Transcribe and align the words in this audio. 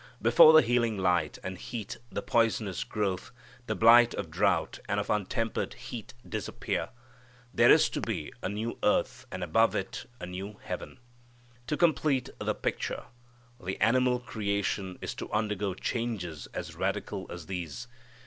Before 0.19 0.51
the 0.51 0.63
healing 0.63 0.97
light 0.97 1.37
and 1.43 1.55
heat 1.59 1.99
the 2.11 2.23
poisonous 2.23 2.83
growth, 2.83 3.29
the 3.67 3.75
blight 3.75 4.15
of 4.15 4.31
drought 4.31 4.79
and 4.89 4.99
of 4.99 5.11
untempered 5.11 5.75
heat 5.75 6.15
disappear. 6.27 6.89
There 7.53 7.69
is 7.69 7.87
to 7.91 8.01
be 8.01 8.33
a 8.41 8.49
new 8.49 8.79
earth 8.81 9.27
and 9.31 9.43
above 9.43 9.75
it 9.75 10.09
a 10.19 10.25
new 10.25 10.57
heaven. 10.63 10.97
To 11.67 11.77
complete 11.77 12.29
the 12.39 12.55
picture, 12.55 13.03
the 13.63 13.79
animal 13.79 14.19
creation 14.19 14.97
is 15.03 15.13
to 15.13 15.31
undergo 15.31 15.75
changes 15.75 16.47
as 16.51 16.75
radical 16.75 17.27
as 17.29 17.45
these. 17.45 17.87